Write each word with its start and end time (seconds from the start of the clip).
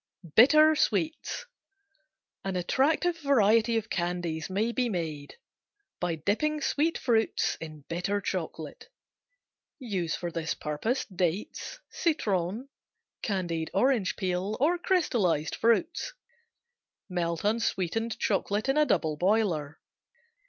Bitter 0.35 0.73
Sweets 0.75 1.45
An 2.43 2.55
attractive 2.55 3.19
variety 3.19 3.77
of 3.77 3.91
candies 3.91 4.49
may 4.49 4.71
be 4.71 4.89
made 4.89 5.35
by 5.99 6.15
dipping 6.15 6.59
sweet 6.59 6.97
fruits 6.97 7.55
in 7.61 7.81
bitter 7.81 8.19
chocolate. 8.19 8.89
Use 9.77 10.15
for 10.15 10.31
this 10.31 10.55
purpose 10.55 11.05
dates, 11.05 11.77
citron, 11.91 12.69
candied 13.21 13.69
orange 13.75 14.15
peel 14.15 14.57
or 14.59 14.79
crystallized 14.79 15.53
fruits. 15.53 16.13
Melt 17.07 17.43
unsweetened 17.43 18.17
chocolate 18.17 18.67
in 18.67 18.77
a 18.79 18.87
double 18.87 19.17
boiler. 19.17 19.79